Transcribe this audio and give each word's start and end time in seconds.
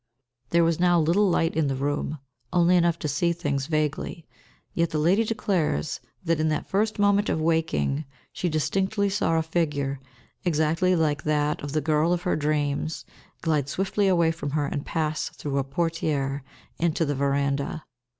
There 0.49 0.63
was 0.63 0.79
now 0.79 0.99
little 0.99 1.29
light 1.29 1.55
in 1.55 1.67
the 1.67 1.75
room, 1.75 2.17
only 2.51 2.75
enough 2.75 2.97
to 2.97 3.07
see 3.07 3.31
things 3.33 3.67
vaguely, 3.67 4.27
yet 4.73 4.89
the 4.89 4.97
lady 4.97 5.23
declares 5.23 5.99
that 6.23 6.39
in 6.39 6.49
that 6.49 6.65
first 6.65 6.97
moment 6.97 7.29
of 7.29 7.39
waking 7.39 8.05
she 8.33 8.49
distinctly 8.49 9.09
saw 9.11 9.37
a 9.37 9.43
figure, 9.43 9.99
exactly 10.43 10.95
like 10.95 11.21
that 11.25 11.61
of 11.61 11.73
the 11.73 11.81
girl 11.81 12.13
of 12.13 12.23
her 12.23 12.35
dreams, 12.35 13.05
glide 13.43 13.69
swiftly 13.69 14.07
away 14.07 14.31
from 14.31 14.49
her 14.49 14.65
and 14.65 14.87
pass 14.87 15.29
out 15.29 15.35
through 15.35 15.59
a 15.59 15.63
portière 15.63 16.41
into 16.79 17.05
the 17.05 17.13
verandah. 17.13 17.83